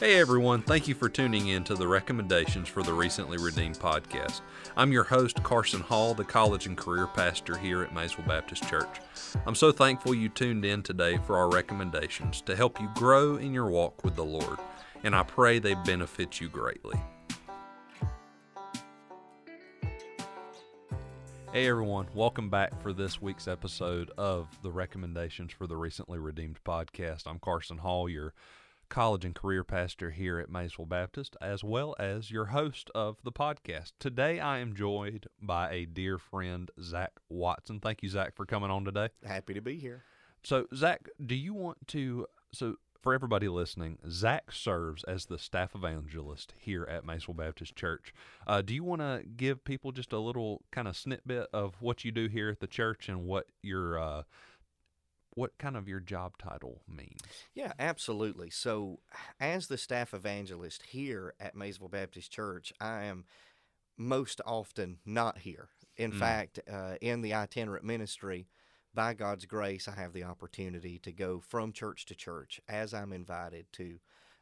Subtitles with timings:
[0.00, 4.40] Hey everyone, thank you for tuning in to the recommendations for the Recently Redeemed podcast.
[4.76, 8.98] I'm your host, Carson Hall, the college and career pastor here at Maysville Baptist Church.
[9.46, 13.54] I'm so thankful you tuned in today for our recommendations to help you grow in
[13.54, 14.58] your walk with the Lord,
[15.04, 16.98] and I pray they benefit you greatly.
[21.52, 26.58] Hey everyone, welcome back for this week's episode of the recommendations for the Recently Redeemed
[26.64, 27.22] podcast.
[27.26, 28.34] I'm Carson Hall, your
[28.90, 33.32] college and career pastor here at Maysville Baptist, as well as your host of the
[33.32, 33.92] podcast.
[33.98, 37.80] Today, I am joined by a dear friend, Zach Watson.
[37.80, 39.08] Thank you, Zach, for coming on today.
[39.24, 40.02] Happy to be here.
[40.44, 42.26] So, Zach, do you want to?
[42.52, 48.12] So, for everybody listening, Zach serves as the staff evangelist here at Maysville Baptist Church.
[48.48, 52.04] Uh, do you want to give people just a little kind of snippet of what
[52.04, 54.22] you do here at the church and what your uh,
[55.34, 57.20] what kind of your job title means.
[57.54, 58.50] Yeah, absolutely.
[58.50, 58.98] So,
[59.38, 63.24] as the staff evangelist here at Maysville Baptist Church, I am
[63.96, 65.68] most often not here.
[65.96, 66.18] In mm.
[66.18, 68.48] fact, uh, in the itinerant ministry,
[68.96, 73.12] by God's grace, I have the opportunity to go from church to church as I'm
[73.12, 73.98] invited to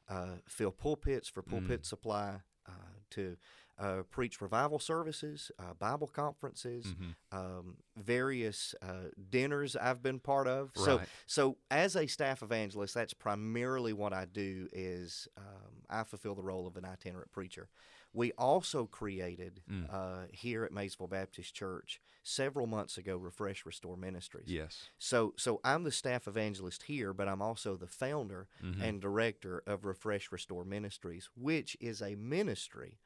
[0.09, 1.87] uh, fill pulpits for pulpit mm.
[1.87, 3.37] supply, uh, to
[3.79, 7.37] uh, preach revival services, uh, Bible conferences, mm-hmm.
[7.37, 10.71] um, various uh, dinners I've been part of.
[10.77, 10.85] Right.
[10.85, 14.69] So, so as a staff evangelist, that's primarily what I do.
[14.73, 17.69] Is um, I fulfill the role of an itinerant preacher.
[18.15, 19.93] We also created mm.
[19.93, 24.49] Uh, here at Maysville Baptist Church several months ago Refresh Restore Ministries.
[24.49, 24.89] Yes.
[24.99, 28.81] So, so I'm the staff evangelist here, but I'm also the founder mm-hmm.
[28.81, 32.99] and director of Refresh Restore Ministries, which is a ministry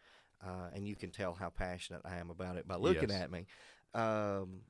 [0.45, 3.23] uh, and you can tell how passionate I am about it by looking yes.
[3.23, 3.47] at me.
[3.95, 4.61] Um,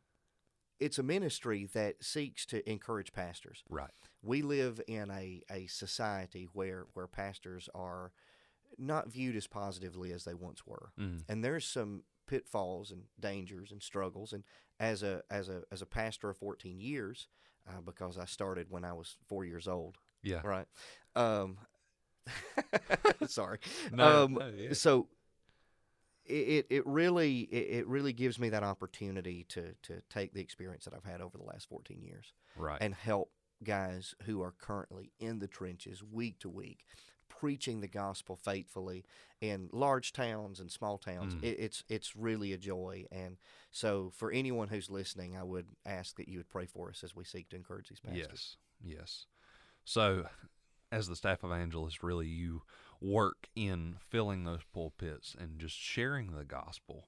[0.80, 3.64] it's a ministry that seeks to encourage pastors.
[3.68, 3.90] Right.
[4.22, 8.12] We live in a, a society where where pastors are
[8.78, 11.22] not viewed as positively as they once were, mm.
[11.28, 14.32] and there's some pitfalls and dangers and struggles.
[14.32, 14.44] And
[14.78, 17.28] as a as a as a pastor of 14 years,
[17.68, 19.98] uh, because I started when I was four years old.
[20.22, 20.40] Yeah.
[20.44, 20.66] Right.
[21.14, 21.58] Um,
[23.26, 23.58] sorry.
[23.92, 24.72] No, um, no yeah.
[24.72, 25.08] So
[26.28, 30.94] it, it really it really gives me that opportunity to to take the experience that
[30.94, 33.30] I've had over the last 14 years right and help
[33.64, 36.84] guys who are currently in the trenches week to week
[37.38, 39.04] preaching the gospel faithfully
[39.40, 41.42] in large towns and small towns mm.
[41.42, 43.36] it, it's it's really a joy and
[43.70, 47.14] so for anyone who's listening I would ask that you would pray for us as
[47.14, 49.26] we seek to encourage these pastors yes yes
[49.84, 50.26] so
[50.90, 52.62] as the staff evangelist really you
[53.00, 57.06] work in filling those pulpits and just sharing the gospel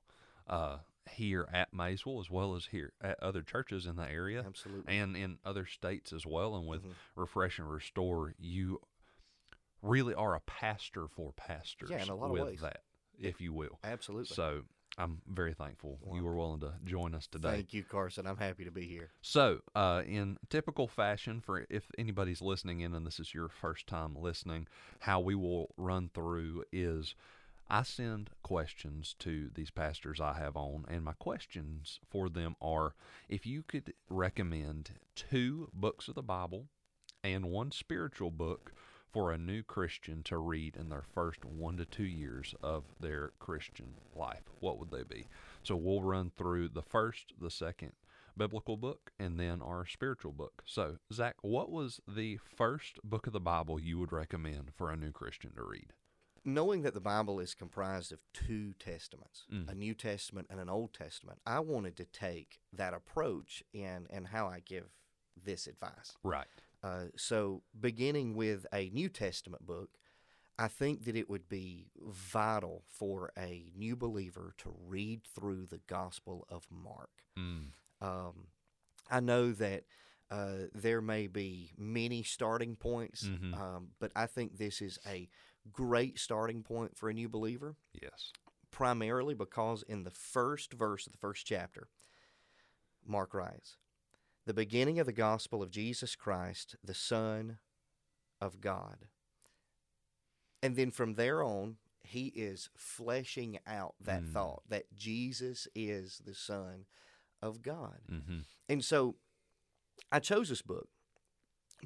[0.49, 0.79] uh,
[1.11, 4.45] here at Maysville as well as here at other churches in the area.
[4.47, 4.97] Absolutely.
[4.97, 6.55] And in other states as well.
[6.57, 6.93] And with mm-hmm.
[7.17, 8.81] Refresh and Restore, you
[9.83, 12.61] really are a pastor for pastors yeah, in a lot with of ways.
[12.61, 12.83] that,
[13.19, 13.79] if you will.
[13.85, 14.35] Absolutely.
[14.35, 14.63] So
[14.99, 17.51] I'm very thankful you were willing to join us today.
[17.51, 18.27] Thank you, Carson.
[18.27, 19.11] I'm happy to be here.
[19.23, 23.87] So, uh, in typical fashion, for if anybody's listening in and this is your first
[23.87, 24.67] time listening,
[25.01, 27.15] how we will run through is
[27.69, 32.95] I send questions to these pastors I have on, and my questions for them are
[33.29, 36.67] if you could recommend two books of the Bible
[37.23, 38.73] and one spiritual book
[39.13, 43.33] for a new Christian to read in their first one to two years of their
[43.39, 44.45] Christian life?
[44.61, 45.27] What would they be?
[45.63, 47.93] So we'll run through the first, the second
[48.37, 50.63] biblical book, and then our spiritual book.
[50.65, 54.97] So, Zach, what was the first book of the Bible you would recommend for a
[54.97, 55.93] new Christian to read?
[56.43, 59.69] Knowing that the Bible is comprised of two testaments, mm.
[59.69, 64.29] a New Testament and an Old Testament, I wanted to take that approach in and
[64.29, 64.87] how I give
[65.45, 66.17] this advice.
[66.23, 66.47] Right.
[66.83, 69.91] Uh, so, beginning with a New Testament book,
[70.59, 75.81] I think that it would be vital for a new believer to read through the
[75.87, 77.11] Gospel of Mark.
[77.39, 77.69] Mm.
[78.01, 78.47] Um,
[79.11, 79.85] I know that
[80.31, 83.55] uh, there may be many starting points, mm-hmm.
[83.55, 85.29] um, but I think this is a
[85.73, 87.77] great starting point for a new believer.
[88.01, 88.33] Yes.
[88.71, 91.89] Primarily because in the first verse of the first chapter,
[93.05, 93.77] Mark writes,
[94.51, 97.59] the beginning of the gospel of Jesus Christ, the Son
[98.41, 99.07] of God.
[100.61, 104.33] And then from there on, he is fleshing out that mm.
[104.33, 106.87] thought that Jesus is the Son
[107.41, 108.01] of God.
[108.11, 108.39] Mm-hmm.
[108.69, 109.15] And so
[110.11, 110.89] I chose this book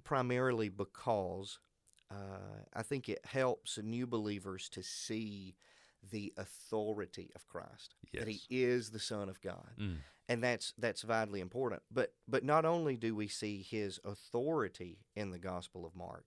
[0.02, 1.58] primarily because
[2.10, 5.56] uh, I think it helps new believers to see
[6.10, 8.24] the authority of Christ, yes.
[8.24, 9.72] that he is the Son of God.
[9.78, 9.96] Mm.
[10.28, 11.82] And that's that's vitally important.
[11.90, 16.24] But but not only do we see his authority in the Gospel of Mark,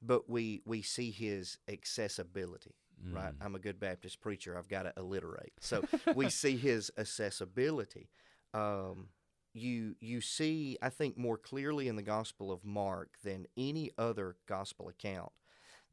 [0.00, 2.74] but we we see his accessibility.
[3.12, 3.44] Right, Mm.
[3.46, 4.58] I'm a good Baptist preacher.
[4.58, 5.52] I've got to alliterate.
[5.60, 5.84] So
[6.16, 8.08] we see his accessibility.
[8.52, 9.10] Um,
[9.54, 14.36] you you see, I think, more clearly in the Gospel of Mark than any other
[14.46, 15.30] gospel account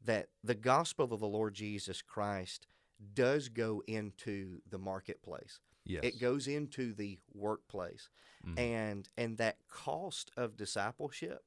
[0.04, 2.66] that the gospel of the Lord Jesus Christ
[3.14, 5.60] does go into the marketplace.
[5.86, 6.04] Yes.
[6.04, 8.10] It goes into the workplace,
[8.44, 8.58] Mhm.
[8.58, 11.44] and and that cost of discipleship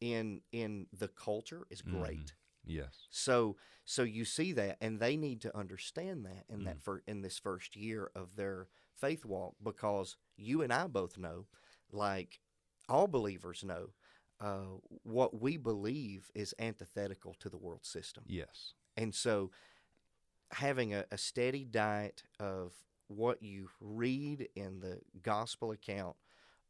[0.00, 2.18] in in the culture is great.
[2.18, 2.32] Mhm.
[2.64, 3.06] Yes.
[3.10, 6.64] So so you see that, and they need to understand that in Mm.
[6.64, 11.16] that fir- in this first year of their faith walk, because you and I both
[11.18, 11.46] know,
[11.90, 12.40] like
[12.88, 13.94] all believers know,
[14.40, 18.74] uh, what we believe is antithetical to the world system, Yes.
[18.96, 19.50] and so
[20.52, 26.16] having a, a steady diet of what you read in the gospel account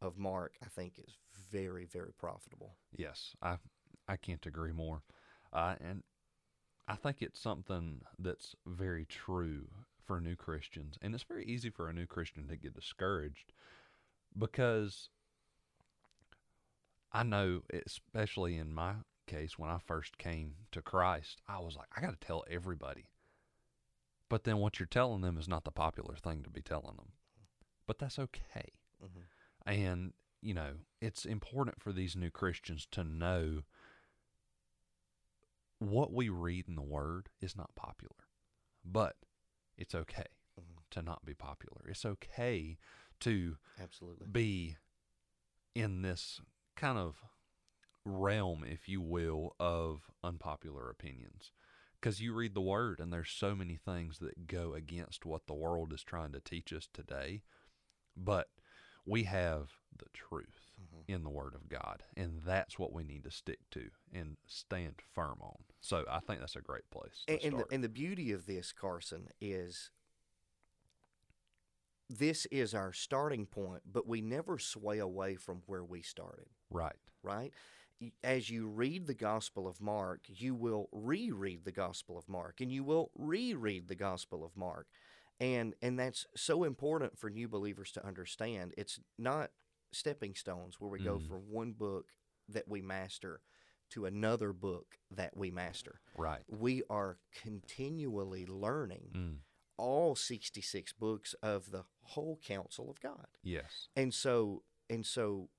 [0.01, 1.17] of Mark, I think, is
[1.51, 2.77] very very profitable.
[2.97, 3.57] Yes, I
[4.09, 5.03] I can't agree more,
[5.53, 6.03] uh, and
[6.89, 9.69] I think it's something that's very true
[10.05, 13.53] for new Christians, and it's very easy for a new Christian to get discouraged
[14.39, 15.09] because
[17.13, 18.95] I know, especially in my
[19.27, 23.07] case, when I first came to Christ, I was like, I got to tell everybody.
[24.29, 27.13] But then what you're telling them is not the popular thing to be telling them.
[27.87, 28.73] But that's okay.
[29.01, 29.21] hmm
[29.65, 30.13] And,
[30.43, 33.63] you know, it's important for these new Christians to know
[35.79, 38.17] what we read in the Word is not popular,
[38.85, 39.17] but
[39.77, 40.27] it's okay
[40.59, 40.83] Mhm.
[40.91, 41.87] to not be popular.
[41.89, 42.79] It's okay
[43.21, 44.27] to Absolutely.
[44.27, 44.77] be
[45.75, 46.41] in this
[46.77, 47.23] kind of
[48.05, 51.53] realm, if you will, of unpopular opinions.
[52.07, 55.55] Because you read the Word, and there's so many things that go against what the
[55.55, 57.43] world is trying to teach us today.
[58.17, 58.47] But
[59.05, 61.03] we have the truth Mhm.
[61.09, 65.03] in the Word of God, and that's what we need to stick to and stand
[65.03, 65.65] firm on.
[65.81, 68.47] So I think that's a great place to And, and, the, and the beauty of
[68.47, 69.91] this, Carson, is
[72.09, 77.01] this is our starting point, but we never sway away from where we started, right.
[77.25, 77.53] right?
[78.23, 82.71] As you read the Gospel of Mark, you will reread the Gospel of Mark, and
[82.71, 84.87] you will reread the Gospel of Mark.
[85.41, 88.75] And, and that's so important for new believers to understand.
[88.77, 89.51] It's not
[89.93, 91.29] stepping stones where we go Mhm.
[91.29, 92.13] from one book
[92.49, 93.41] that we master
[93.91, 96.43] to another book that we master Right.
[96.49, 99.39] we are continually learning Mm.
[99.79, 103.29] all 66 books of the whole counsel of God.
[103.43, 103.89] Yes.
[103.97, 105.51] And so and so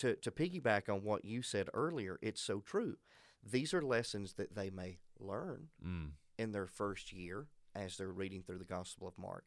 [0.00, 2.96] to to piggyback on what you said earlier, it's so true.
[3.42, 6.12] These are lessons that they may learn Mm.
[6.38, 9.44] in their first year as they're reading through the Gospel of Mark.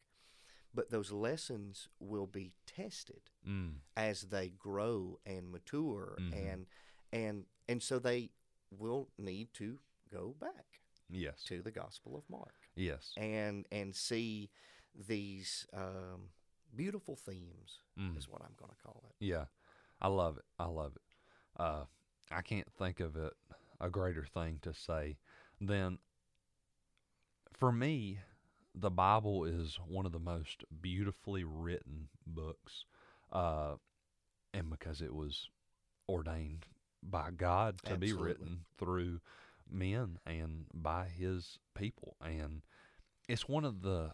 [0.72, 3.80] But those lessons will be tested Mm.
[3.96, 6.32] as they grow and mature Mhm.
[6.34, 6.66] and
[7.12, 8.30] and and so they
[8.70, 9.78] will need to
[10.10, 11.44] go back Yes.
[11.44, 13.12] to the Gospel of Mark Yes.
[13.16, 14.50] and and see
[14.94, 16.30] these um,
[16.74, 18.16] beautiful themes Mm.
[18.16, 19.14] is what I'm going to call it.
[19.24, 19.46] Yeah,
[20.00, 20.44] I love it.
[20.58, 21.60] I love it.
[21.60, 21.84] Uh,
[22.30, 23.32] I can't think of it
[23.80, 25.16] a greater thing to say
[25.60, 25.98] than
[27.52, 28.18] for me,
[28.74, 32.84] the Bible is one of the most beautifully written books,
[33.32, 33.74] uh,
[34.52, 35.48] and because it was
[36.08, 36.66] ordained
[37.02, 39.20] by God to be written through
[39.70, 42.62] men and by His people, and
[43.28, 44.12] it's one of the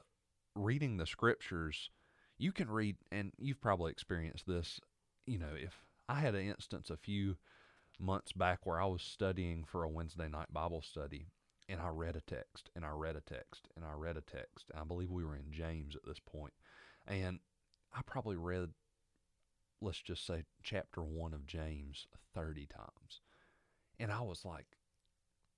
[0.54, 1.90] reading the scriptures.
[2.38, 4.80] You can read, and you've probably experienced this.
[5.30, 7.36] You know, if I had an instance a few
[8.00, 11.28] months back where I was studying for a Wednesday night Bible study,
[11.68, 14.72] and I read a text, and I read a text, and I read a text.
[14.76, 16.52] I believe we were in James at this point,
[17.06, 17.38] and
[17.94, 18.70] I probably read,
[19.80, 23.20] let's just say, chapter one of James 30 times.
[24.00, 24.78] And I was like,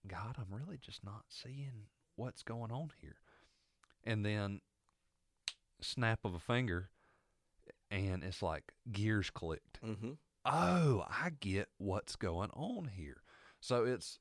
[0.07, 1.87] God, I'm really just not seeing
[2.17, 3.17] what's going on here.
[4.05, 4.61] And then,
[5.81, 6.91] snap of a finger,
[7.93, 10.13] and it's like gears clicked Mm-hmm.
[10.45, 13.23] oh, I get what's going on here.
[13.61, 14.19] So it's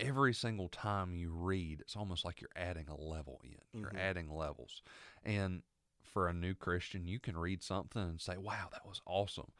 [0.00, 3.80] every single time you read, it's almost like you're adding a level in.
[3.80, 3.98] You're Mhm.
[3.98, 4.82] adding levels.
[5.24, 5.62] And
[6.02, 9.52] for a new Christian, you can read something and say, wow, that was awesome.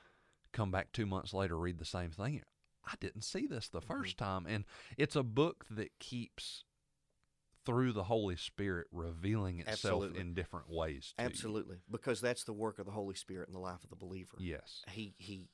[0.52, 2.42] Come back two months later, read the same thing.
[2.84, 4.46] I didn't see this the 1st time.
[4.46, 4.64] And
[4.96, 6.64] it's a book that keeps
[7.66, 9.74] through the Holy Spirit revealing itself
[10.04, 10.20] Absolutely.
[10.20, 11.12] in different ways.
[11.16, 11.28] To you.
[11.28, 14.36] Absolutely, because that's the work of the Holy Spirit in the life of the believer.
[14.38, 14.82] Yes.
[14.90, 15.48] He he,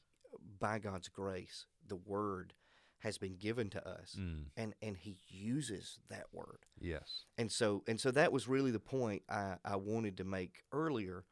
[0.60, 2.54] by God's grace, the Word
[3.00, 6.66] has been given to us, Mm, and and He uses that Word.
[6.80, 7.24] yes.
[7.36, 11.24] And so and so that was really the point I, I wanted to make earlier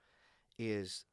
[0.59, 1.05] is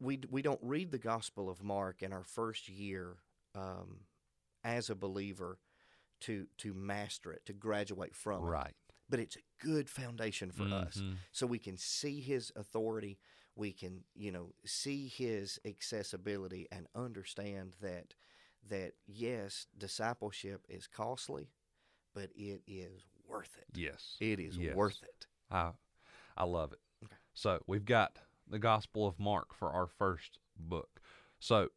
[0.00, 3.16] we we don't read the Gospel of Mark in our first year
[3.54, 4.00] um,
[4.64, 5.58] as a believer
[6.20, 8.46] to to master it, to graduate from it.
[8.46, 8.74] Right.
[9.08, 11.16] But it's a good foundation for us, Mhm.
[11.32, 13.18] so we can see His authority.
[13.54, 18.14] We can, you know, see His accessibility and understand that
[18.68, 21.50] that yes, discipleship is costly,
[22.12, 23.68] but it is worth it.
[23.74, 24.16] Yes.
[24.20, 24.74] It is Yes.
[24.76, 25.26] worth it.
[25.50, 25.72] I
[26.36, 26.80] I love it.
[27.04, 27.16] Okay.
[27.34, 31.00] So we've got the Gospel of Mark for our first book.
[31.38, 31.70] So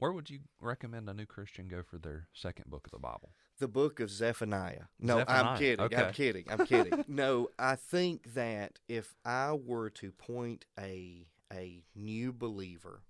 [0.00, 3.30] where would you recommend a new Christian go for their second book of the Bible?
[3.58, 4.84] The book of Zephaniah.
[4.98, 5.84] No, Zephaniah, I'm kidding.
[5.84, 5.96] okay.
[5.96, 6.44] I'm kidding.
[6.50, 7.04] I'm kidding.
[7.08, 13.02] no, I think that if I were to point a a new believer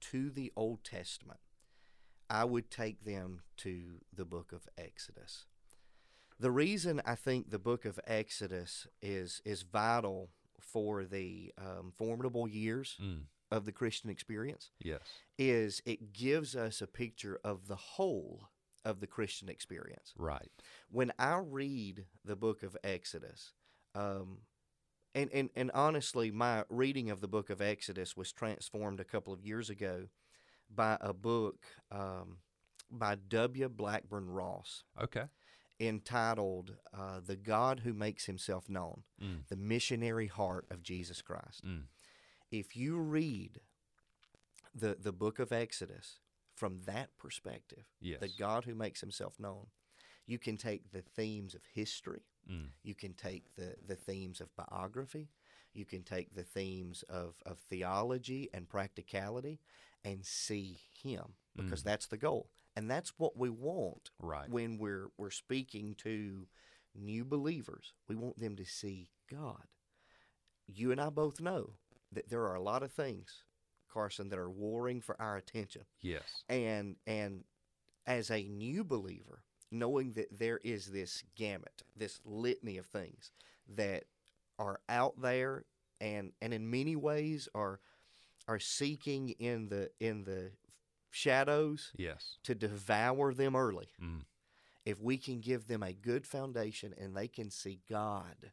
[0.00, 1.40] to the Old Testament,
[2.28, 5.46] I would take them to the book of Exodus.
[6.38, 12.48] The reason I think the book of Exodus is is vital for the um, formidable
[12.48, 13.22] years Mm.
[13.50, 15.00] Of the Christian experience Yes.
[15.38, 18.48] is it gives us a picture of the whole
[18.84, 20.14] of the Christian experience.
[20.16, 20.48] Right.
[20.90, 23.52] When I read the book of Exodus,
[23.94, 24.38] um,
[25.14, 29.32] and, and, and honestly, my reading of the book of Exodus was transformed a couple
[29.32, 30.06] of years ago
[30.74, 32.38] by a book um,
[32.90, 33.68] by W.
[33.68, 35.24] Blackburn Ross Okay.
[35.80, 39.46] entitled uh, The God Who Makes Himself Known Mm.
[39.48, 41.82] The Missionary Heart of Jesus Christ Mm.
[42.50, 43.60] If you read
[44.74, 46.18] the the book of Exodus
[46.54, 48.20] from that perspective, Yes.
[48.20, 49.66] the God who makes himself known,
[50.26, 52.70] you can take the themes of history, Mm.
[52.82, 55.28] you can take the, the themes of biography,
[55.72, 59.60] you can take the themes of, of theology and practicality
[60.04, 61.84] and see him because Mm.
[61.84, 62.50] that's the goal.
[62.76, 64.48] And that's what we want Right.
[64.48, 66.46] when we're we're speaking to
[66.94, 67.92] new believers.
[68.08, 69.66] We want them to see God.
[70.66, 71.74] You and I both know
[72.12, 73.44] that there are a lot of things,
[73.92, 75.82] Carson, that are warring for our attention.
[76.00, 76.44] Yes.
[76.48, 77.44] And and
[78.06, 83.30] as a new believer, knowing that there is this gamut, this litany of things
[83.76, 84.04] that
[84.58, 85.64] are out there
[86.00, 87.80] and and in many ways are
[88.48, 90.50] are seeking in the in the
[91.10, 92.38] shadows Yes.
[92.44, 94.24] to devour them early Mm.
[94.84, 98.52] if we can give them a good foundation and they can see God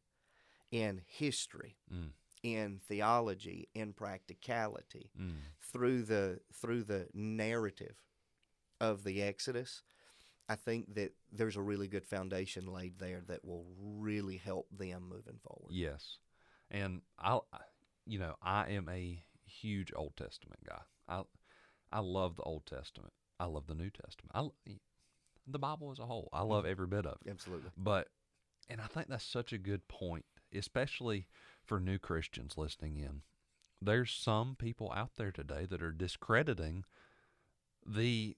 [0.72, 2.12] in history, Mm.
[2.44, 5.38] In theology, in practicality, Mm.
[5.60, 7.96] through the through the narrative
[8.80, 9.84] of the Exodus,
[10.50, 15.10] I think that there's a really good foundation laid there that will really help them
[15.10, 15.72] moving forward.
[15.72, 16.20] Yes.
[16.70, 17.40] And I,
[18.06, 20.82] you know, I am a huge Old Testament guy.
[21.08, 21.24] I,
[21.92, 23.14] I love the Old Testament.
[23.40, 24.32] I love the New Testament.
[24.34, 24.74] I,
[25.48, 26.30] the Bible as a whole.
[26.34, 27.30] I love every bit of it.
[27.30, 27.72] Absolutely.
[27.78, 28.10] But,
[28.70, 31.28] and I think that's such a good point, especially
[31.68, 33.22] for new Christians listening in.
[33.82, 36.86] There's some people out there today that are discrediting
[37.86, 38.38] the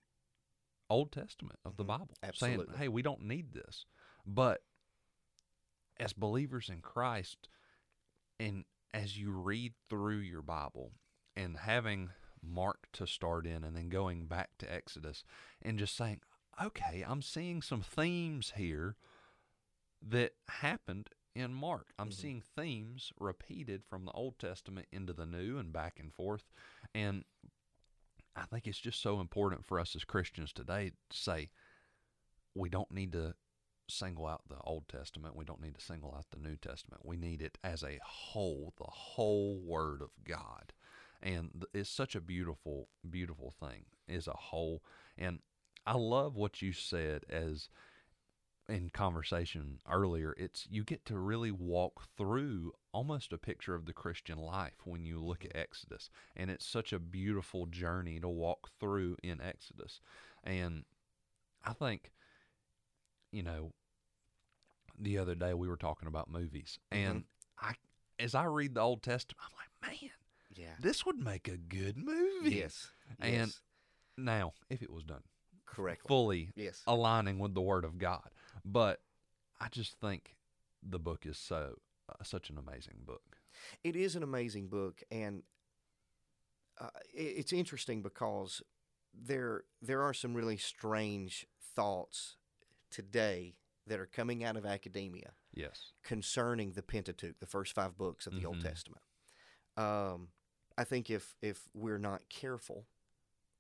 [0.89, 1.87] Old Testament of the Mhm.
[1.87, 2.65] Bible, Absolutely.
[2.65, 3.85] saying, "Hey, we don't need this."
[4.25, 4.63] But
[5.97, 7.47] as believers in Christ,
[8.39, 10.93] and as you read through your Bible
[11.35, 15.23] and having Mark to start in and then going back to Exodus
[15.61, 16.21] and just saying,
[16.61, 18.95] okay, I'm seeing some themes here
[20.01, 21.09] that happened
[21.39, 21.93] in Mark.
[21.97, 22.13] I'm Mhm.
[22.13, 26.51] seeing themes repeated from the Old Testament into the New and back and forth.
[26.93, 27.25] And
[28.35, 31.49] I think it's just so important for us as Christians today to say
[32.53, 33.35] we don't need to
[33.87, 35.35] single out the Old Testament.
[35.35, 37.05] We don't need to single out the New Testament.
[37.05, 40.73] We need it as a whole, the whole Word of God.
[41.21, 44.83] And it's such a beautiful, beautiful thing as a whole.
[45.17, 45.41] And
[45.85, 47.69] I love what you said as
[48.69, 50.33] in conversation earlier.
[50.37, 55.05] It's you get to really walk through almost a picture of the Christian life when
[55.05, 56.09] you look at Exodus.
[56.35, 59.99] And it's such a beautiful journey to walk through in Exodus.
[60.43, 60.85] And
[61.65, 62.11] I think,
[63.31, 63.73] you know,
[64.97, 67.69] the other day we were talking about movies, and mm-hmm.
[67.69, 67.73] I,
[68.21, 70.09] as I read the Old Testament, I'm like, man,
[70.55, 70.73] Yeah.
[70.79, 72.55] this would make a good movie.
[72.55, 72.89] Yes.
[73.19, 73.61] And yes.
[74.17, 75.23] Now, if it was done
[75.65, 76.07] correctly.
[76.07, 76.83] fully Yes.
[76.85, 78.29] aligning with the Word of God,
[78.65, 79.01] but
[79.59, 80.35] I just think
[80.83, 83.37] the book is so uh, such an amazing book.
[83.83, 85.43] It is an amazing book, and
[86.79, 88.61] uh, it's interesting because
[89.13, 92.37] there there are some really strange thoughts
[92.89, 93.55] today
[93.87, 95.91] that are coming out of academia Yes.
[96.03, 98.63] concerning the Pentateuch, the first five books of the Old Mhm.
[98.63, 99.03] Testament.
[99.75, 100.29] Um,
[100.77, 102.87] I think if if we're not careful,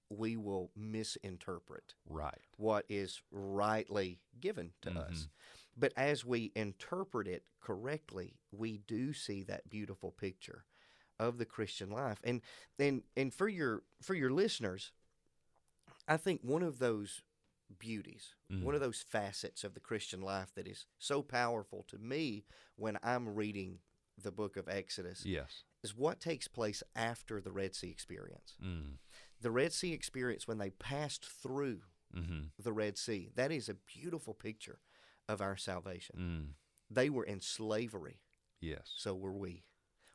[0.09, 2.41] we will misinterpret Right.
[2.57, 5.25] what is rightly given to us.
[5.25, 5.29] Mhm.
[5.77, 10.65] But as we interpret it correctly, we do see that beautiful picture
[11.19, 12.21] of the Christian life.
[12.23, 12.41] And
[12.77, 14.91] and and for your for your listeners,
[16.07, 17.21] I think one of those
[17.77, 18.63] beauties, Mm.
[18.63, 22.97] one of those facets of the Christian life that is so powerful to me when
[23.03, 23.81] I'm reading
[24.17, 25.63] the book of Exodus Yes.
[25.83, 28.57] is what takes place after the Red Sea experience.
[28.61, 28.97] Mm.
[29.41, 31.81] The Red Sea experience when they passed through
[32.17, 32.39] Mm-hmm.
[32.63, 33.29] the Red Sea.
[33.35, 34.79] That is a beautiful picture
[35.27, 36.15] of our salvation.
[36.17, 36.45] Mm.
[36.89, 38.23] They were in slavery,
[38.59, 38.91] Yes.
[38.97, 39.63] so were we.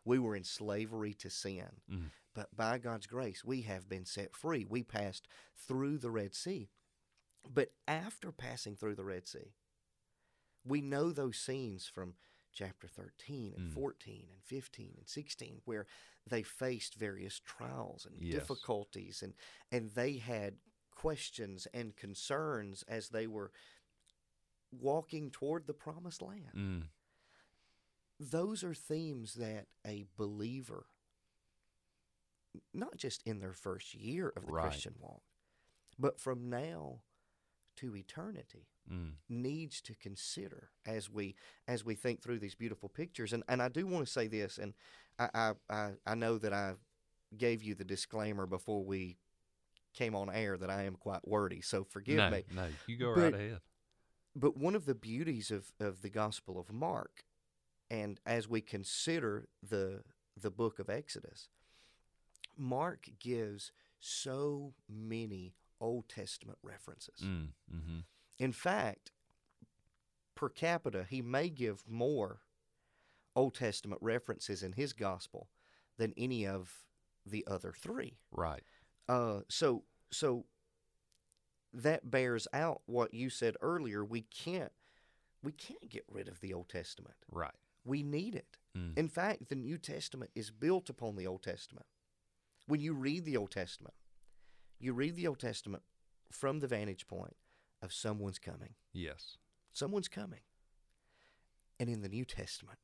[0.05, 1.69] We were in slavery to sin.
[1.89, 2.07] Mm.
[2.35, 4.67] But by God's grace, we have been set free.
[4.69, 6.69] We passed through the Red Sea.
[7.49, 9.55] But after passing through the Red Sea,
[10.67, 12.15] we know those scenes from
[12.55, 13.75] chapter 13 and Mm.
[13.75, 15.87] 14 and 15 and 16 where
[16.27, 18.41] they faced various trials and Yes.
[18.41, 19.35] difficulties and,
[19.73, 20.57] and they had
[20.91, 23.51] questions and concerns as they were
[24.71, 26.89] walking toward the promised land Mm.
[28.21, 30.87] those are themes that a believer,
[32.73, 34.71] not just in their first year of the Right.
[34.71, 35.23] Christian walk,
[35.99, 37.03] but from now
[37.77, 39.13] to eternity, Mm.
[39.31, 41.37] needs to consider as we
[41.67, 43.33] as we think through these beautiful pictures.
[43.33, 44.75] And and I do want to say this, and
[45.19, 46.75] I I, I, know that I
[47.37, 49.17] gave you the disclaimer before we
[49.95, 52.45] came on air that I am quite wordy, so forgive no, me.
[52.55, 53.61] no, you go But- right ahead.
[54.37, 57.25] But one of the beauties of, of the Gospel of Mark,
[57.89, 60.03] and as we consider the
[60.37, 61.49] the book of Exodus,
[62.57, 67.21] Mark gives so many Old Testament references.
[67.23, 67.49] Mm.
[67.73, 67.99] Mm-hmm.
[68.39, 69.13] In fact,
[70.35, 72.41] per capita, he may give more
[73.37, 75.49] Old Testament references in his gospel
[75.99, 76.85] than any of
[77.27, 78.19] the other three.
[78.31, 78.63] Right.
[79.09, 80.47] Uh, so so
[81.73, 84.05] that bears out what you said earlier.
[84.05, 84.73] We can't
[85.43, 87.17] we can't get rid of the Old Testament.
[87.31, 87.55] Right.
[87.85, 88.57] We need it.
[88.77, 88.97] Mm.
[88.97, 91.87] In fact, the New Testament is built upon the Old Testament.
[92.67, 93.95] When you read the Old Testament,
[94.81, 95.83] you read the Old Testament
[96.31, 97.37] from the vantage point
[97.85, 98.75] of someone's coming.
[98.93, 99.37] Yes.
[99.73, 100.41] Someone's coming.
[101.79, 102.79] And in the New Testament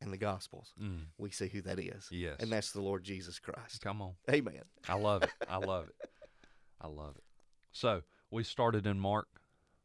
[0.00, 1.06] and the Gospels, Mm.
[1.18, 2.08] we see who that is.
[2.10, 2.36] Yes.
[2.40, 3.80] And that's the Lord Jesus Christ.
[3.82, 4.14] Come on.
[4.30, 4.62] Amen.
[4.88, 5.30] I love it.
[5.48, 6.10] I love it.
[6.80, 7.24] I love it.
[7.72, 9.28] So we started in Mark.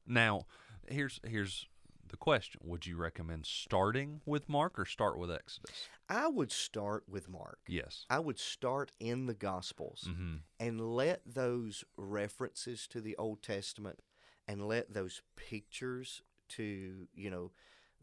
[0.06, 0.46] Now,
[0.88, 1.68] here's here's
[2.10, 5.88] the question: Would you recommend starting with Mark or start with Exodus?
[6.10, 7.60] I would start with Mark.
[7.68, 8.06] Yes.
[8.10, 10.36] I would start in the Gospels Mm-hmm.
[10.60, 14.00] and let those references to the Old Testament
[14.48, 17.52] and let those pictures to, you know,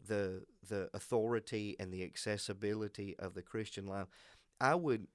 [0.07, 4.07] the the authority and the accessibility of the Christian life.
[4.61, 5.07] I would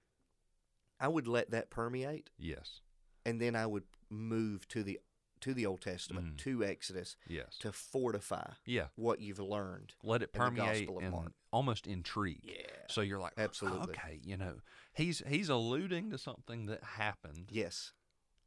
[0.99, 2.81] I would let that permeate Yes.
[3.25, 5.01] and then I would move to the
[5.41, 6.39] to the Old Testament, Mhm.
[6.39, 7.57] to Exodus Yes.
[7.61, 8.89] to fortify Yeah.
[8.97, 9.95] what you've learned.
[10.03, 11.33] Let it in the permeate Gospel of and Mark.
[11.51, 12.45] almost intrigue.
[12.45, 12.67] Yeah.
[12.91, 13.95] So you're like, Absolutely.
[13.95, 14.61] okay, you know,
[14.93, 17.49] he's he's alluding to something that happened.
[17.51, 17.93] Yes.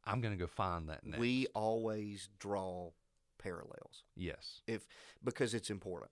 [0.06, 1.18] I'm gonna go find that next.
[1.18, 2.90] We always draw
[3.38, 4.04] parallels.
[4.16, 4.62] yes.
[4.66, 4.86] If
[5.22, 6.10] because it's important.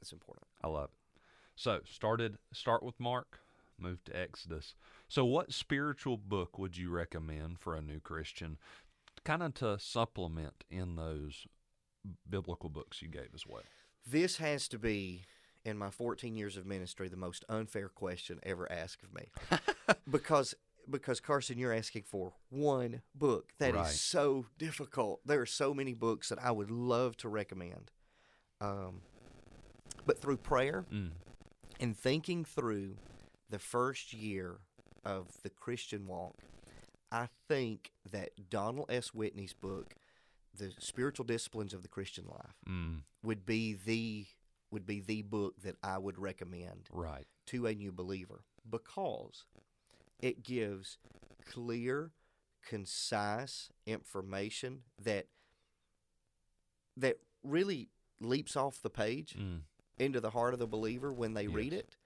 [0.00, 0.46] It's important.
[0.62, 1.20] I love it.
[1.56, 3.40] So started start with Mark,
[3.78, 4.74] move to Exodus.
[5.08, 8.58] So what spiritual book would you recommend for a new Christian,
[9.24, 11.46] kind of to supplement in those
[12.28, 13.62] biblical books you gave as well?
[14.06, 15.22] This has to be
[15.64, 19.28] in my 14 years of ministry the most unfair question ever asked of me.
[20.10, 20.54] because
[20.90, 23.52] because Carson you're asking for one book.
[23.58, 23.86] That is Right.
[23.90, 25.20] so difficult.
[25.26, 27.90] There are so many books that I would love to recommend.
[28.60, 29.02] Um,
[30.06, 31.12] but through prayer Mm.
[31.80, 32.96] and thinking through
[33.50, 34.60] the first year
[35.04, 36.36] of the Christian walk,
[37.10, 39.14] I think that Donald S.
[39.14, 39.94] Whitney's book,
[40.56, 43.02] The Spiritual Disciplines of the Christian Life, Mm.
[43.22, 44.26] would be the
[44.70, 47.28] would be the book that I would recommend Right.
[47.46, 49.44] to a new believer because
[50.20, 50.98] it gives
[51.44, 52.12] clear,
[52.62, 55.26] concise information that
[56.96, 59.62] that really leaps off the page Mm.
[59.98, 61.96] into the heart of the believer when they read it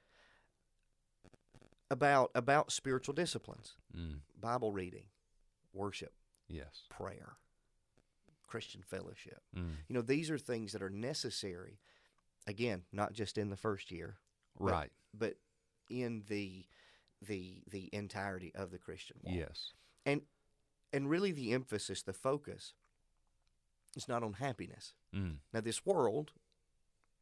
[1.90, 4.21] about about spiritual disciplines, Mm.
[4.38, 5.09] Bible reading,
[5.73, 6.14] worship,
[6.49, 6.87] Yes.
[6.90, 7.38] prayer,
[8.47, 9.42] Christian fellowship.
[9.55, 9.77] Mm.
[9.88, 11.81] You know, these are things that are necessary
[12.47, 14.18] again, not just in the first year,
[14.57, 14.92] But- Right.
[15.14, 15.38] but
[15.88, 16.66] in the
[17.26, 19.35] the the entirety of the Christian walk.
[19.35, 19.72] Yes.
[20.07, 20.22] And
[20.92, 22.74] and really the emphasis, the focus
[23.96, 24.94] is not on happiness.
[25.14, 25.37] Mm.
[25.52, 26.33] Now this world,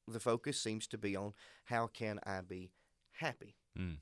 [0.06, 1.32] the focus seems to be on
[1.64, 2.70] how can I be
[3.12, 3.56] happy.
[3.78, 3.96] Mm.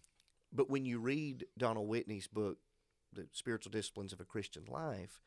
[0.53, 2.59] But when you read Donald Whitney's book,
[3.13, 5.21] The Spiritual Disciplines of a Christian Life,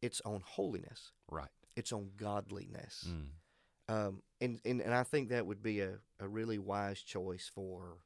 [0.00, 1.12] it's on holiness.
[1.30, 1.48] Right.
[1.76, 3.06] It's on godliness.
[3.08, 3.26] Mm.
[3.88, 7.98] Um, and, and and I think that would be a, a really wise choice for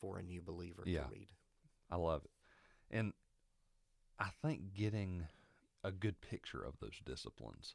[0.00, 1.04] for a new believer Yeah.
[1.04, 1.28] to read.
[1.90, 2.30] I love it.
[2.90, 3.12] And
[4.18, 5.26] I think getting
[5.84, 7.74] a good picture of those disciplines,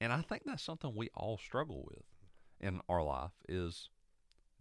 [0.00, 2.04] and I think that's something we all struggle with
[2.60, 3.90] in our life is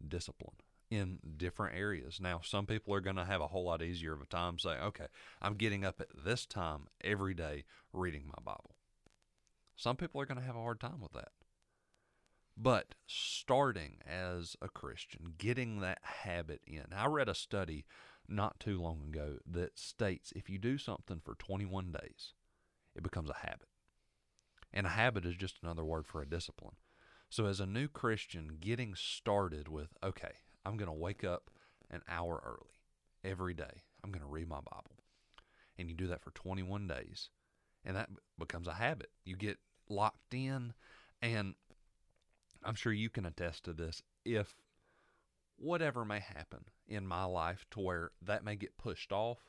[0.07, 0.55] discipline
[0.89, 2.19] in different areas.
[2.21, 4.79] Now, some people are going to have a whole lot easier of a time saying,
[4.81, 5.07] okay,
[5.41, 8.75] I'm getting up at this time every day reading my Bible.
[9.75, 11.31] Some people are going to have a hard time with that.
[12.59, 16.85] But starting as a Christian, getting that habit in.
[16.95, 17.85] I read a study
[18.27, 22.33] not too long ago that states if you do something for 21 days,
[22.95, 23.69] it becomes a habit.
[24.73, 26.75] And a habit is just another word for a discipline.
[27.29, 30.31] So, as a new Christian, getting started with, okay,
[30.65, 31.49] I'm going to wake up
[31.91, 32.77] an hour early
[33.23, 35.03] every day, I'm going to read my Bible.
[35.77, 37.29] And you do that for 21 days,
[37.85, 39.11] and that becomes a habit.
[39.25, 39.57] You get
[39.89, 40.73] locked in,
[41.21, 41.55] and
[42.67, 44.03] I'm sure you can attest to this.
[44.25, 44.53] If
[45.57, 49.39] whatever may happen in my life to where that may get pushed off,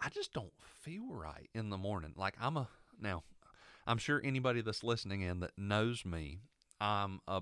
[0.00, 2.12] I just don't feel right in the morning.
[2.16, 2.68] Like I'm a
[3.00, 3.22] now,
[3.86, 6.40] I'm sure anybody that's listening in that knows me,
[6.80, 7.40] I'm a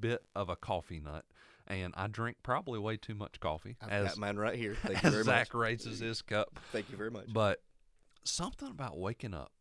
[0.00, 1.24] bit of a coffee nut,
[1.68, 3.76] and I drink probably way too much coffee.
[3.80, 4.76] I've as got mine right here.
[4.82, 5.60] Thank you very Zach much.
[5.60, 7.32] raises his cup, Thank you very much.
[7.32, 7.62] but
[8.24, 9.52] something about waking up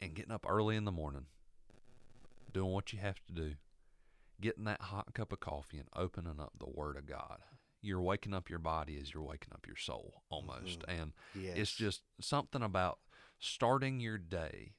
[0.00, 1.26] and getting up early in the morning,
[2.56, 3.52] doing what you have to do,
[4.40, 7.40] getting that hot cup of coffee and opening up the Word of God.
[7.82, 10.80] You're waking up your body as you're waking up your soul almost.
[10.80, 11.00] Mm-hmm.
[11.00, 11.54] And yes.
[11.56, 12.98] it's just something about
[13.38, 14.72] starting your day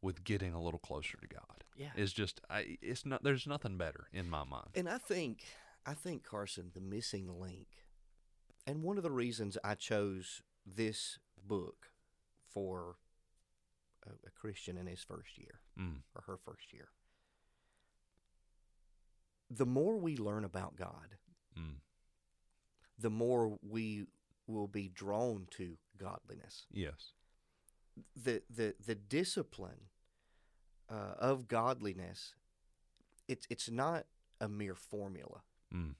[0.00, 1.64] with getting a little closer to God.
[1.76, 1.90] yeah.
[1.94, 4.70] It's just I, it's not there's nothing better in my mind.
[4.74, 5.44] And I think,
[5.84, 7.68] I think Carson, the missing link,
[8.66, 11.90] and one of the reasons I chose this book
[12.48, 12.96] for
[14.06, 16.88] a, a Christian in his first year Mm, or her first year,
[19.50, 21.16] the more we learn about God,
[21.58, 21.76] mm,
[22.98, 24.06] the more we
[24.46, 26.66] will be drawn to godliness.
[26.72, 27.12] yes.
[28.16, 29.88] The the the discipline
[30.88, 32.34] uh, of godliness,
[33.28, 34.06] it's it's not
[34.40, 35.42] a mere formula.
[35.74, 35.94] Mm,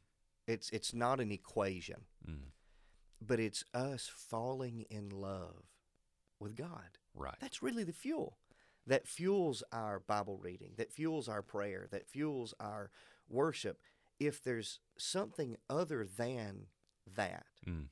[0.46, 2.06] It's it's not an equation.
[2.26, 2.52] mm,
[3.20, 5.64] but it's us falling in love
[6.40, 6.98] with God.
[7.14, 7.36] right.
[7.40, 8.38] That's really the fuel
[8.86, 12.90] that fuels our Bible reading, that fuels our prayer, that fuels our
[13.28, 13.78] worship.
[14.18, 16.66] If there's something other than
[17.16, 17.86] that Mm,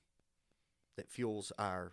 [0.97, 1.93] that fuels our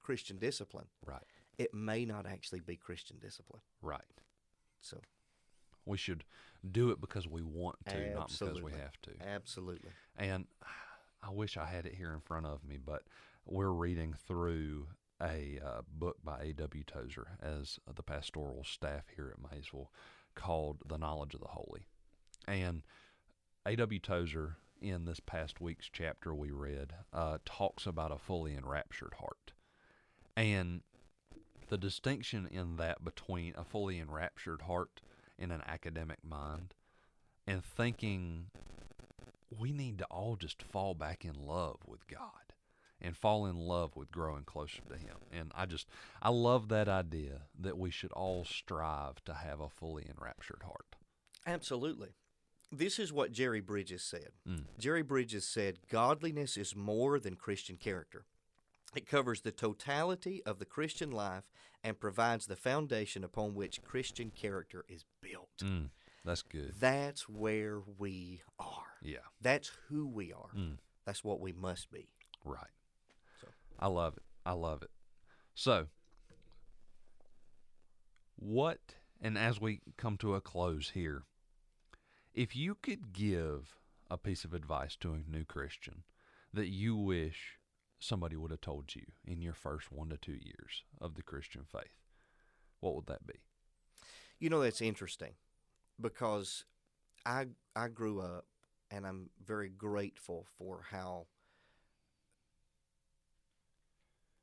[0.00, 1.22] Christian discipline, right.
[1.58, 3.62] it may not actually be Christian discipline.
[3.80, 4.04] Right.
[4.80, 5.00] So,
[5.86, 6.24] We should
[6.70, 9.10] do it because we want to, not because we have to.
[9.26, 9.90] absolutely.
[10.16, 10.46] And
[11.22, 13.02] I wish I had it here in front of me, but
[13.46, 14.88] we're reading through
[15.20, 16.84] a uh, book by A.W.
[16.84, 19.90] Tozer as the pastoral staff here at Maysville
[20.34, 21.86] called The Knowledge of the Holy.
[22.46, 22.82] And
[23.66, 24.00] A.W.
[24.00, 29.52] Tozer, in this past week's chapter we read, uh, talks about a fully enraptured heart.
[30.36, 30.82] And
[31.68, 35.00] the distinction in that between a fully enraptured heart
[35.38, 36.74] and an academic mind
[37.46, 38.46] and thinking
[39.58, 42.43] we need to all just fall back in love with God
[43.00, 45.16] and fall in love with growing closer to Him.
[45.32, 45.86] And I just,
[46.22, 50.86] I love that idea that we should all strive to have a fully enraptured heart.
[51.46, 52.10] Absolutely.
[52.72, 54.30] This is what Jerry Bridges said.
[54.48, 54.64] Mm.
[54.78, 58.24] Jerry Bridges said, Godliness is more than Christian character.
[58.96, 61.44] It covers the totality of the Christian life
[61.82, 65.50] and provides the foundation upon which Christian character is built.
[65.62, 65.90] Mm,
[66.24, 66.74] that's good.
[66.80, 68.86] That's where we are.
[69.02, 69.18] Yeah.
[69.40, 70.50] That's who we are.
[70.56, 72.08] Mm, That's what we must be.
[72.44, 72.70] right.
[73.78, 74.22] I love it.
[74.46, 74.90] I love it.
[75.54, 75.86] So,
[78.36, 78.78] what,
[79.20, 81.22] and as we come to a close here,
[82.34, 83.78] if you could give
[84.10, 86.02] a piece of advice to a new Christian
[86.52, 87.58] that you wish
[87.98, 91.62] somebody would have told you in your first one to two years of the Christian
[91.64, 92.02] faith,
[92.80, 93.34] what would that be?
[94.38, 95.32] You know, that's interesting
[96.00, 96.64] because
[97.24, 98.44] I, I grew up
[98.90, 101.26] and I'm very grateful for how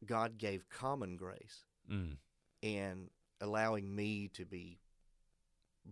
[0.06, 2.18] God gave common grace Mm,
[2.62, 3.10] in
[3.42, 4.80] allowing me to be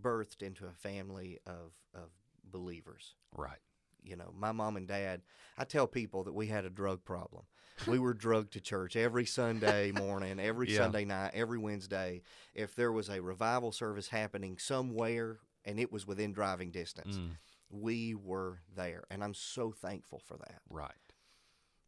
[0.00, 2.10] birthed into a family of, of
[2.44, 3.14] believers.
[3.36, 3.58] right.
[4.02, 5.20] You know, my mom and dad,
[5.58, 7.42] I tell people that we had a drug problem.
[7.86, 10.78] We were drugged to church every Sunday morning, every Yeah.
[10.78, 12.22] Sunday night, every Wednesday.
[12.54, 17.36] If there was a revival service happening somewhere and it was within driving distance, Mm,
[17.68, 19.04] we were there.
[19.10, 20.62] And I'm so thankful for that.
[20.70, 20.92] right.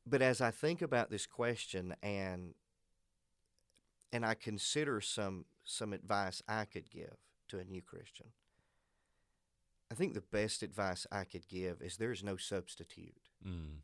[0.06, 2.54] But as I think about this question and
[4.12, 7.16] and I consider some some advice I could give
[7.48, 8.28] to a new Christian.
[9.90, 13.78] I think the best advice I could give is there's no substitute Mm,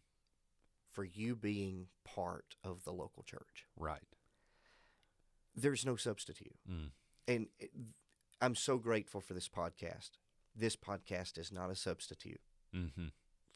[0.90, 3.66] for you being part of the local church.
[3.76, 4.02] right.
[5.54, 6.54] There's no substitute.
[6.70, 6.90] Mm,
[7.26, 7.72] And it-
[8.40, 10.10] I'm so grateful for this podcast.
[10.54, 12.40] This podcast is not a substitute
[12.72, 13.08] hmm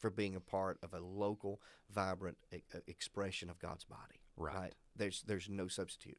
[0.03, 4.19] for being a part of a local, vibrant e- expression of God's body.
[4.35, 4.73] Right.
[4.97, 6.17] There's there's no substitute.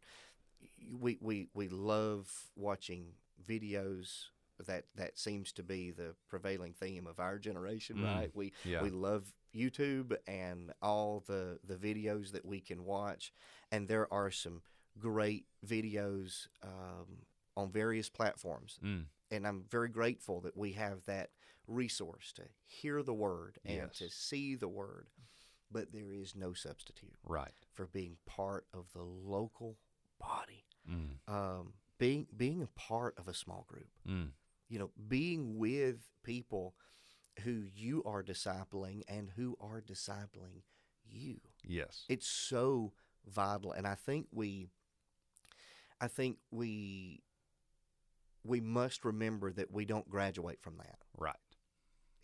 [0.90, 3.08] We we we love watching
[3.46, 4.28] videos.
[4.66, 8.30] That that seems to be the prevailing theme of our generation, Mm, right?
[8.32, 8.80] We Yeah.
[8.82, 13.34] we love YouTube and all the the videos that we can watch,
[13.70, 14.62] and there are some
[14.98, 21.30] great videos um, on various platforms mm, and I'm very grateful that we have that
[21.66, 23.98] resource to hear the word and Yes.
[23.98, 25.08] to see the word.
[25.70, 27.52] But there is no substitute right.
[27.72, 29.78] for being part of the local
[30.20, 33.88] body, Mm, um, being being a part of a small group.
[34.06, 34.30] mm,
[34.68, 36.74] You know, being with people
[37.40, 40.62] who you are discipling and who are discipling
[41.06, 41.40] you.
[41.66, 42.04] yes.
[42.08, 42.92] It's so
[43.26, 44.68] vital, and I think we,
[46.00, 47.22] I think we,
[48.44, 50.98] we must remember that we don't graduate from that.
[51.16, 51.36] right.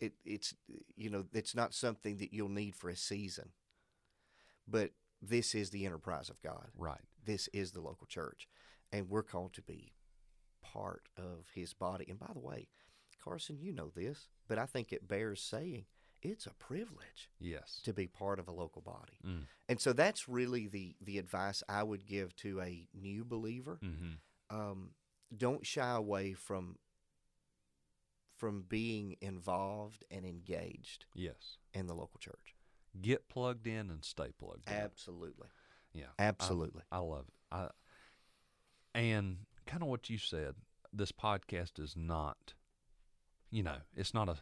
[0.01, 0.53] It, it's
[0.97, 3.51] you know it's not something that you'll need for a season,
[4.67, 6.69] but this is the enterprise of God.
[6.75, 7.01] Right.
[7.23, 8.47] This is the local church,
[8.91, 9.93] and we're called to be
[10.63, 12.05] part of His body.
[12.09, 12.67] And by the way,
[13.23, 15.85] Carson, you know this, but I think it bears saying
[16.23, 17.79] it's a privilege Yes.
[17.83, 19.19] to be part of a local body.
[19.25, 23.79] Mm, And so that's really the the advice I would give to a new believer.
[23.81, 24.13] hmm
[24.49, 24.91] Um,
[25.35, 26.77] don't shy away from
[28.41, 31.59] from being involved and engaged Yes.
[31.75, 32.55] in the local church.
[32.99, 34.73] Get plugged in and stay plugged in.
[34.73, 35.47] Absolutely,
[35.93, 36.07] Yeah.
[36.17, 36.81] absolutely.
[36.91, 37.33] I love it.
[37.51, 37.69] I
[38.95, 40.55] and kind of what you said.
[40.91, 42.55] This podcast is not,
[43.51, 44.39] you know, it's not a.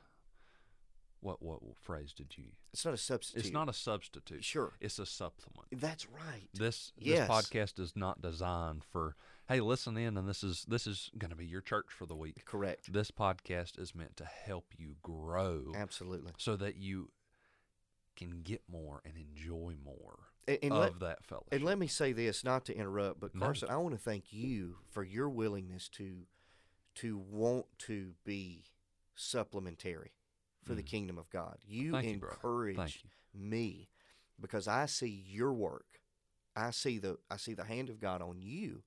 [1.19, 2.45] What what phrase did you?
[2.71, 3.39] It's not a substitute.
[3.43, 4.45] It's not a substitute.
[4.45, 5.67] Sure, It's a supplement.
[5.73, 6.47] that's right.
[6.53, 7.27] This Yes.
[7.27, 9.17] this podcast is not designed for.
[9.49, 12.15] Hey, listen in, and this is this is going to be your church for the
[12.15, 12.45] week.
[12.45, 12.93] Correct.
[12.93, 16.33] This podcast is meant to help you grow, Absolutely.
[16.37, 17.09] so that you
[18.15, 21.47] can get more and enjoy more And, and of let, that fellowship.
[21.53, 23.41] and let me say this, not to interrupt, but No.
[23.45, 26.27] Carson, I want to thank you for your willingness to
[26.95, 28.65] to want to be
[29.15, 30.11] supplementary
[30.63, 30.87] for the Mhm.
[30.87, 31.57] kingdom of God.
[31.65, 33.09] You Thank encourage you.
[33.33, 33.89] me
[34.39, 36.01] because I see your work.
[36.55, 38.83] I see the I see the hand of God on you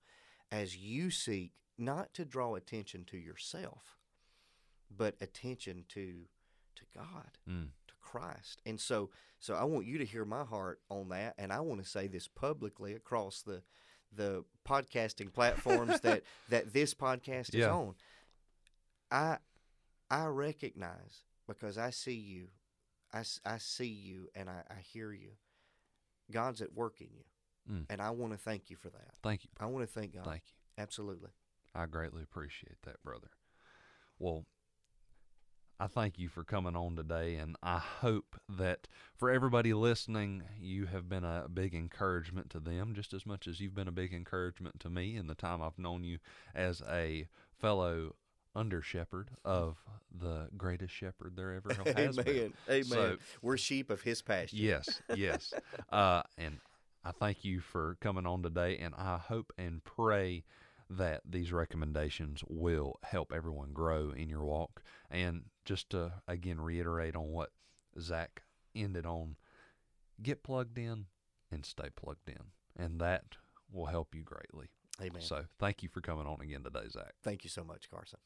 [0.52, 3.96] as you seek not to draw attention to yourself,
[4.96, 6.26] but attention to
[6.76, 7.68] to God, Mm.
[7.88, 8.62] to Christ.
[8.64, 9.10] And so
[9.40, 12.06] so I want you to hear my heart on that and I want to say
[12.06, 13.62] this publicly across the
[14.14, 17.72] the podcasting platforms that that this podcast is Yeah.
[17.72, 17.94] on.
[19.10, 19.38] I
[20.10, 22.48] I recognize because I see you
[23.14, 25.32] I, I see you and I, I hear you.
[26.30, 27.24] God's at work in you.
[27.70, 27.86] Mm.
[27.90, 29.14] And I want to thank you for that.
[29.22, 29.50] Thank you.
[29.60, 30.24] I want to thank God.
[30.24, 30.82] Thank you.
[30.82, 31.30] Absolutely.
[31.74, 33.28] I greatly appreciate that, brother.
[34.18, 34.44] Well,
[35.80, 40.86] I thank you for coming on today, and I hope that for everybody listening, you
[40.86, 44.12] have been a big encouragement to them just as much as you've been a big
[44.12, 46.18] encouragement to me in the time I've known you
[46.54, 47.26] as a
[47.58, 48.14] fellow
[48.54, 49.78] under shepherd of
[50.16, 52.28] the greatest shepherd there ever has been.
[52.28, 52.52] Amen.
[52.68, 52.84] Amen.
[52.84, 54.56] So- We're sheep of his pasture.
[54.56, 55.52] Yes, yes.
[55.90, 56.58] uh, and
[57.04, 60.44] I thank you for coming on today, and I hope and pray
[60.88, 64.82] that these recommendations will help everyone grow in your walk.
[65.10, 67.50] And just to again reiterate on what
[67.98, 68.42] Zach
[68.74, 69.36] ended on,
[70.22, 71.06] get plugged in
[71.50, 73.36] and stay plugged in, and that
[73.72, 74.68] will help you greatly.
[75.00, 75.22] Amen.
[75.22, 77.14] So thank you for coming on again today, Zach.
[77.24, 78.20] Thank you so much, Carson.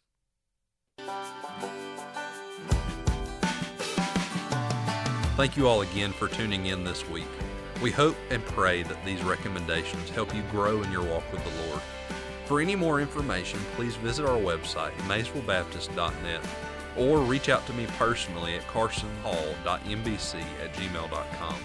[5.36, 7.26] Thank you all again for tuning in this week.
[7.82, 11.68] We hope and pray that these recommendations help you grow in your walk with the
[11.68, 11.82] Lord.
[12.46, 16.40] For any more information, please visit our website, maysvillebaptist.net,
[16.96, 21.56] or reach out to me personally at carsonhall.mbc at gmail.com.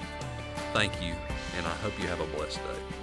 [0.74, 1.13] Thank you,
[1.58, 3.00] and I hope you have a blessed day.